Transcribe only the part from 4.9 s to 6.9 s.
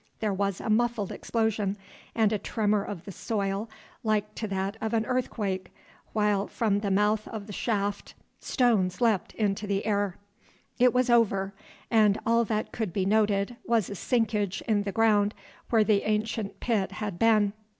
an earthquake, while from the